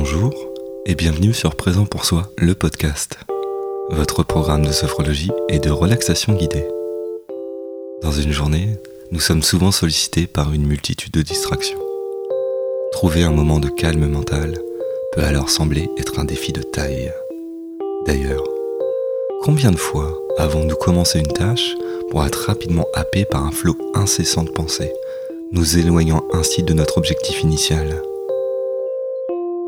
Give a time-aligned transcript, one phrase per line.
[0.00, 0.32] Bonjour
[0.86, 3.18] et bienvenue sur Présent pour Soi, le podcast,
[3.90, 6.64] votre programme de sophrologie et de relaxation guidée.
[8.02, 8.76] Dans une journée,
[9.10, 11.80] nous sommes souvent sollicités par une multitude de distractions.
[12.92, 14.56] Trouver un moment de calme mental
[15.14, 17.12] peut alors sembler être un défi de taille.
[18.06, 18.44] D'ailleurs,
[19.42, 21.74] combien de fois avons-nous commencé une tâche
[22.12, 24.92] pour être rapidement happés par un flot incessant de pensées,
[25.50, 28.00] nous éloignant ainsi de notre objectif initial?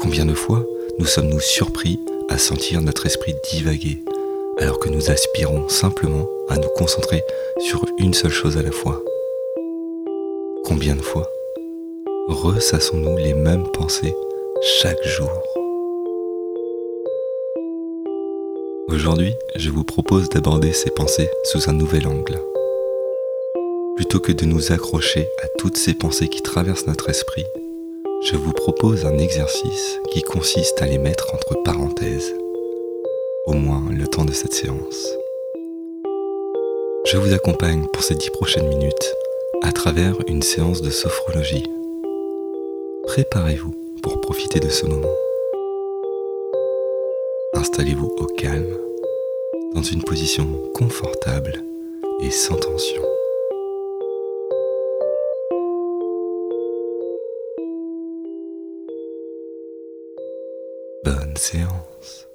[0.00, 0.62] Combien de fois
[0.98, 4.02] nous sommes-nous surpris à sentir notre esprit divaguer
[4.58, 7.22] alors que nous aspirons simplement à nous concentrer
[7.58, 9.02] sur une seule chose à la fois?
[10.64, 11.30] Combien de fois
[12.28, 14.14] ressassons-nous les mêmes pensées
[14.80, 15.30] chaque jour?
[18.88, 22.38] Aujourd'hui, je vous propose d'aborder ces pensées sous un nouvel angle.
[23.96, 27.46] Plutôt que de nous accrocher à toutes ces pensées qui traversent notre esprit,
[28.22, 32.34] je vous propose un exercice qui consiste à les mettre entre parenthèses,
[33.46, 35.06] au moins le temps de cette séance.
[37.04, 39.14] Je vous accompagne pour ces dix prochaines minutes
[39.62, 41.70] à travers une séance de sophrologie.
[43.04, 45.14] Préparez-vous pour profiter de ce moment.
[47.54, 48.76] Installez-vous au calme,
[49.74, 51.62] dans une position confortable
[52.22, 53.15] et sans tension.
[61.36, 62.26] Séance.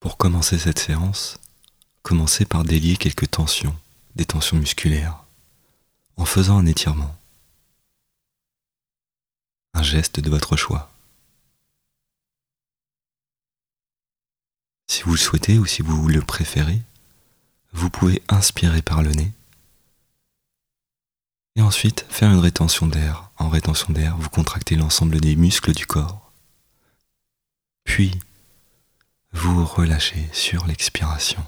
[0.00, 1.38] Pour commencer cette séance,
[2.02, 3.76] commencez par délier quelques tensions,
[4.16, 5.24] des tensions musculaires,
[6.16, 7.14] en faisant un étirement.
[9.74, 10.90] Un geste de votre choix.
[14.86, 16.80] Si vous le souhaitez ou si vous le préférez,
[17.72, 19.32] vous pouvez inspirer par le nez
[21.58, 23.32] et ensuite, faire une rétention d'air.
[23.36, 26.30] En rétention d'air, vous contractez l'ensemble des muscles du corps.
[27.82, 28.12] Puis,
[29.32, 31.44] vous relâchez sur l'expiration.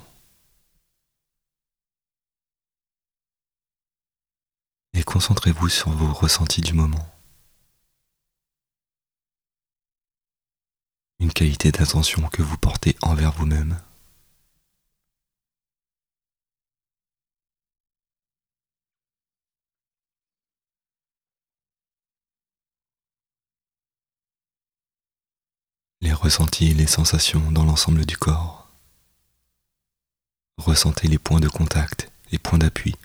[4.94, 7.08] Et concentrez-vous sur vos ressentis du moment.
[11.20, 13.80] Une qualité d'attention que vous portez envers vous-même.
[26.00, 28.68] Les ressentis les sensations dans l'ensemble du corps.
[30.56, 32.96] Ressentez les points de contact et points d'appui.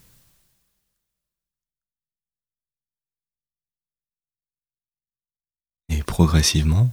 [5.89, 6.91] Et progressivement,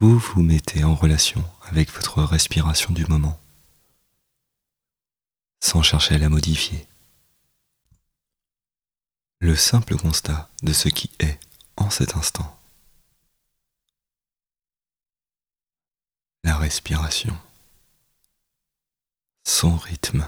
[0.00, 3.40] vous vous mettez en relation avec votre respiration du moment,
[5.60, 6.86] sans chercher à la modifier.
[9.40, 11.38] Le simple constat de ce qui est
[11.76, 12.58] en cet instant.
[16.44, 17.36] la respiration,
[19.44, 20.26] son rythme,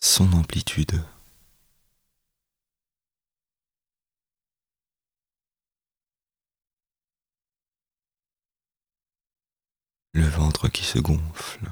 [0.00, 1.04] son amplitude.
[10.12, 11.70] Le ventre qui se gonfle.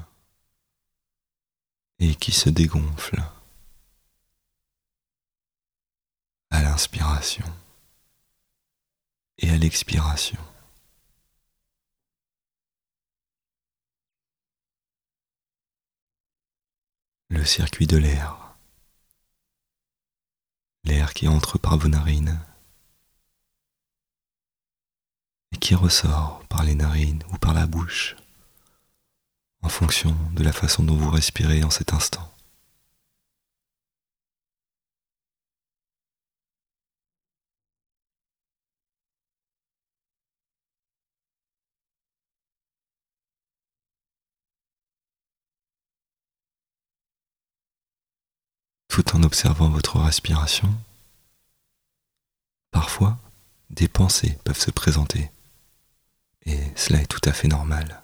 [1.97, 3.19] Et qui se dégonfle.
[6.51, 7.51] À l'inspiration.
[9.39, 10.54] Et à l'expiration.
[17.29, 18.55] Le circuit de l'air,
[20.83, 22.39] l'air qui entre par vos narines
[25.51, 28.15] et qui ressort par les narines ou par la bouche
[29.61, 32.34] en fonction de la façon dont vous respirez en cet instant.
[48.95, 50.73] Tout en observant votre respiration,
[52.71, 53.17] parfois
[53.69, 55.29] des pensées peuvent se présenter,
[56.45, 58.01] et cela est tout à fait normal.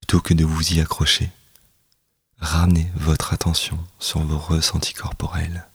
[0.00, 1.30] Plutôt que de vous y accrocher,
[2.40, 5.66] ramenez votre attention sur vos ressentis corporels,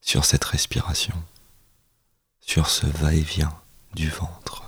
[0.00, 1.14] sur cette respiration,
[2.40, 3.56] sur ce va-et-vient
[3.94, 4.67] du ventre.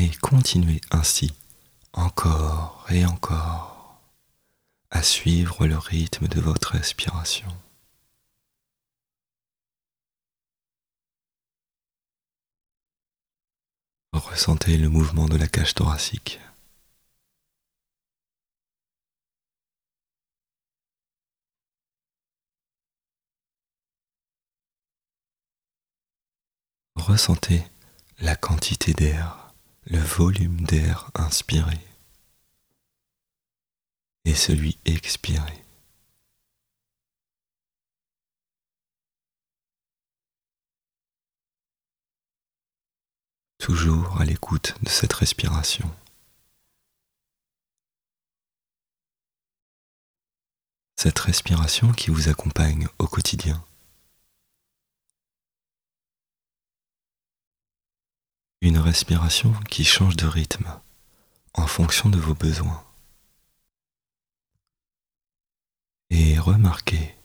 [0.00, 1.30] Et continuez ainsi
[1.92, 4.00] encore et encore
[4.90, 7.48] à suivre le rythme de votre respiration.
[14.12, 16.40] Ressentez le mouvement de la cage thoracique.
[26.96, 27.62] Ressentez
[28.20, 29.39] la quantité d'air,
[29.84, 31.78] le volume d'air inspiré
[34.24, 35.64] et celui expiré.
[43.58, 45.90] Toujours à l'écoute de cette respiration.
[50.96, 53.64] Cette respiration qui vous accompagne au quotidien.
[58.62, 60.70] Une respiration qui change de rythme
[61.54, 62.84] en fonction de vos besoins.
[66.10, 67.16] Et remarquez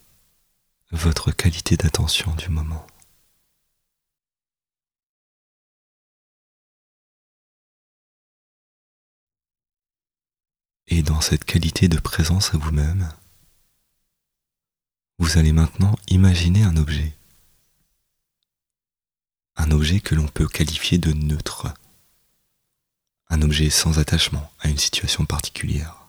[0.92, 2.88] votre qualité d'attention du moment.
[10.88, 13.12] Et dans cette qualité de présence à vous-même,
[15.18, 17.14] vous allez maintenant imaginer un objet
[19.66, 21.74] un objet que l'on peut qualifier de neutre,
[23.30, 26.06] un objet sans attachement à une situation particulière,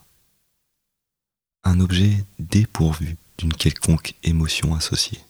[1.63, 5.21] un objet dépourvu d'une quelconque émotion associée.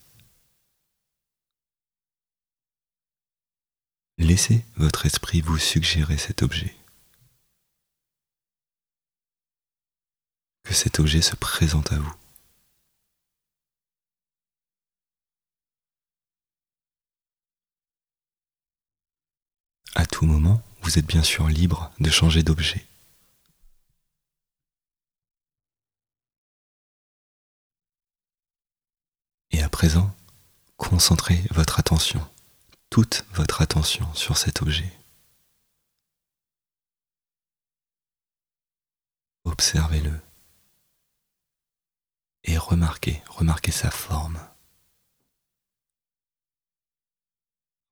[4.18, 6.76] Laissez votre esprit vous suggérer cet objet.
[10.64, 12.16] Que cet objet se présente à vous.
[20.18, 22.84] Tout moment, vous êtes bien sûr libre de changer d'objet.
[29.52, 30.12] Et à présent,
[30.76, 32.28] concentrez votre attention,
[32.90, 34.92] toute votre attention sur cet objet.
[39.44, 40.20] Observez-le
[42.44, 44.40] et remarquez, remarquez sa forme.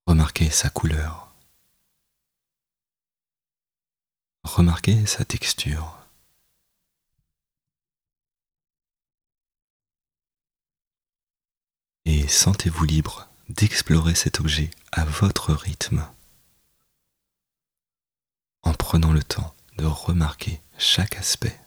[0.08, 1.35] Remarquez sa couleur.
[4.46, 5.98] Remarquez sa texture.
[12.06, 16.08] Et sentez-vous libre d'explorer cet objet à votre rythme,
[18.62, 21.60] en prenant le temps de remarquer chaque aspect.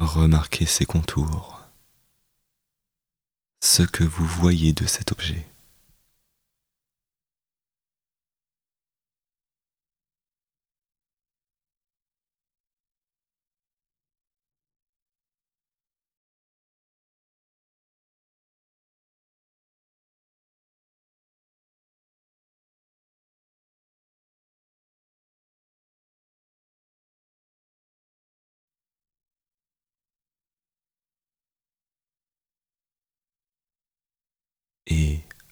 [0.00, 1.55] Remarquez ses contours
[3.60, 5.46] ce que vous voyez de cet objet.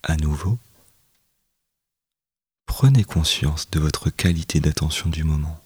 [0.04, 0.58] À nouveau,
[2.66, 5.60] prenez conscience de votre qualité d'attention du moment.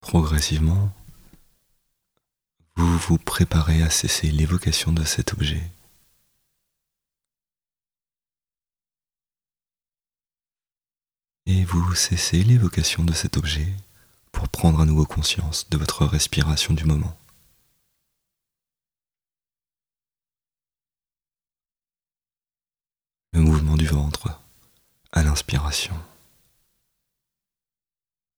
[0.00, 0.90] Progressivement,
[2.76, 5.62] vous vous préparez à cesser l'évocation de cet objet.
[11.52, 13.68] Et vous cessez l'évocation de cet objet
[14.30, 17.14] pour prendre à nouveau conscience de votre respiration du moment.
[23.34, 24.40] Le mouvement du ventre
[25.12, 25.94] à l'inspiration,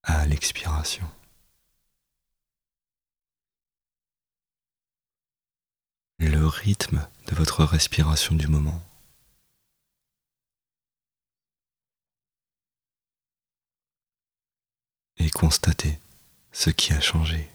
[0.02, 1.09] à l'expiration.
[6.18, 8.83] Le rythme de votre respiration du moment.
[15.35, 15.99] Constater
[16.53, 17.50] ce qui a changé.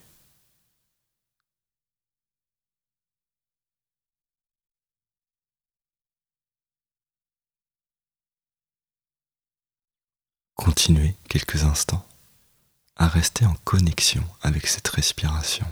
[10.56, 12.06] Continuez quelques instants
[12.98, 15.66] à rester en connexion avec cette respiration.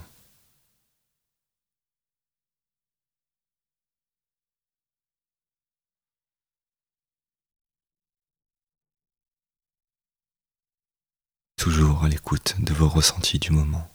[11.70, 13.90] Toujours à l'écoute de vos ressentis du moment.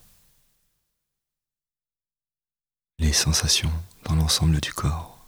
[2.99, 3.73] les sensations
[4.05, 5.27] dans l'ensemble du corps.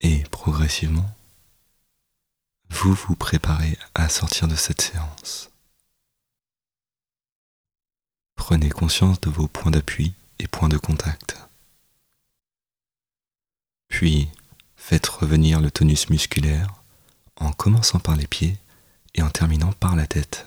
[0.00, 1.10] Et progressivement,
[2.70, 5.50] vous vous préparez à sortir de cette séance.
[8.36, 11.36] Prenez conscience de vos points d'appui et points de contact.
[13.88, 14.30] Puis,
[14.88, 16.82] faites revenir le tonus musculaire
[17.36, 18.56] en commençant par les pieds
[19.14, 20.46] et en terminant par la tête.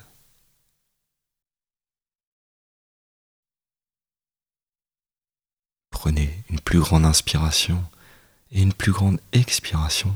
[5.92, 7.84] Prenez une plus grande inspiration
[8.52, 10.12] et une plus grande expiration.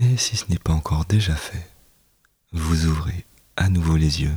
[0.00, 1.70] Et si ce n'est pas encore déjà fait,
[2.50, 4.36] vous ouvrez à nouveau les yeux.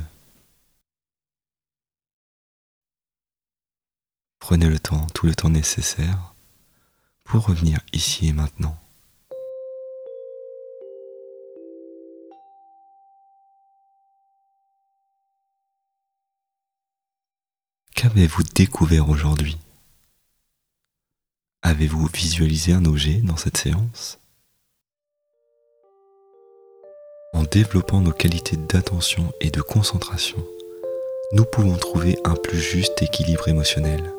[4.40, 6.34] Prenez le temps, tout le temps nécessaire
[7.22, 8.76] pour revenir ici et maintenant.
[17.94, 19.58] Qu'avez-vous découvert aujourd'hui?
[21.62, 24.18] Avez-vous visualisé un objet dans cette séance?
[27.34, 30.44] En développant nos qualités d'attention et de concentration,
[31.32, 34.12] nous pouvons trouver un plus juste équilibre émotionnel,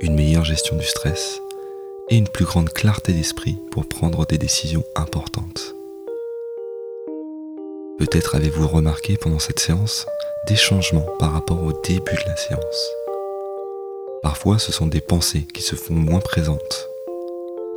[0.00, 1.40] une meilleure gestion du stress
[2.10, 5.74] et une plus grande clarté d'esprit pour prendre des décisions importantes.
[7.98, 10.06] Peut-être avez-vous remarqué pendant cette séance
[10.48, 12.90] des changements par rapport au début de la séance.
[14.22, 16.88] Parfois, ce sont des pensées qui se font moins présentes.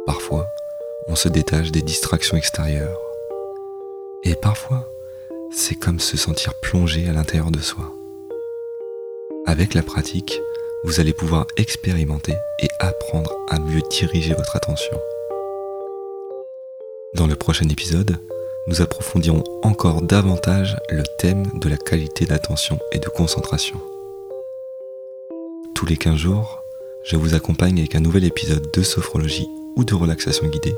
[0.05, 0.47] Parfois,
[1.07, 2.99] on se détache des distractions extérieures.
[4.23, 4.89] Et parfois,
[5.51, 7.93] c'est comme se sentir plongé à l'intérieur de soi.
[9.45, 10.41] Avec la pratique,
[10.83, 14.97] vous allez pouvoir expérimenter et apprendre à mieux diriger votre attention.
[17.13, 18.17] Dans le prochain épisode,
[18.67, 23.81] nous approfondirons encore davantage le thème de la qualité d'attention et de concentration.
[25.73, 26.63] Tous les 15 jours,
[27.03, 30.75] je vous accompagne avec un nouvel épisode de sophrologie ou de relaxation guidée.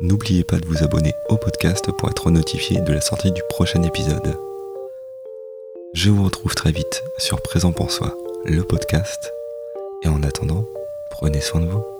[0.00, 3.82] N'oubliez pas de vous abonner au podcast pour être notifié de la sortie du prochain
[3.82, 4.36] épisode.
[5.94, 9.32] Je vous retrouve très vite sur Présent pour Soi le podcast.
[10.02, 10.64] Et en attendant,
[11.10, 11.91] prenez soin de vous.